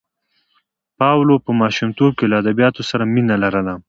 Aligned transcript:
پاولو 0.99 1.35
په 1.45 1.51
ماشومتوب 1.61 2.11
کې 2.17 2.25
له 2.31 2.35
ادبیاتو 2.41 2.81
سره 2.89 3.03
مینه 3.13 3.35
لرله. 3.43 3.73